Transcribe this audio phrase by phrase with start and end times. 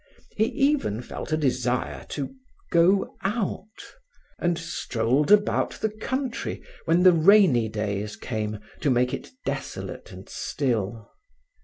[0.35, 2.33] He even felt a desire to
[2.71, 3.67] go out,
[4.39, 10.27] and strolled about the country when the rainy days came to make it desolate and
[10.27, 11.11] still.